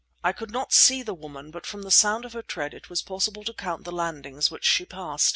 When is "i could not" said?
0.23-0.73